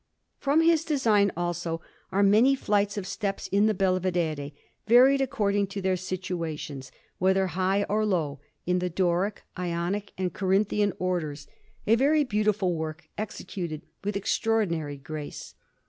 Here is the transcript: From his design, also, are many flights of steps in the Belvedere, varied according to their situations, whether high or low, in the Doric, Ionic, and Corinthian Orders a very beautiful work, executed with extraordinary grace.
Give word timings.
From 0.39 0.61
his 0.61 0.83
design, 0.83 1.31
also, 1.37 1.79
are 2.11 2.23
many 2.23 2.55
flights 2.55 2.97
of 2.97 3.05
steps 3.05 3.45
in 3.49 3.67
the 3.67 3.73
Belvedere, 3.75 4.49
varied 4.87 5.21
according 5.21 5.67
to 5.67 5.79
their 5.79 5.95
situations, 5.95 6.91
whether 7.19 7.45
high 7.45 7.83
or 7.83 8.03
low, 8.03 8.39
in 8.65 8.79
the 8.79 8.89
Doric, 8.89 9.43
Ionic, 9.59 10.11
and 10.17 10.33
Corinthian 10.33 10.91
Orders 10.97 11.45
a 11.85 11.93
very 11.93 12.23
beautiful 12.23 12.73
work, 12.73 13.09
executed 13.15 13.83
with 14.03 14.17
extraordinary 14.17 14.97
grace. 14.97 15.53